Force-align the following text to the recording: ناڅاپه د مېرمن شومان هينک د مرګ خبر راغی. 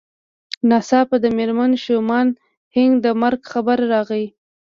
ناڅاپه 0.69 1.15
د 1.23 1.25
مېرمن 1.37 1.71
شومان 1.83 2.27
هينک 2.75 2.93
د 3.05 3.07
مرګ 3.21 3.41
خبر 3.51 3.77
راغی. 3.91 4.25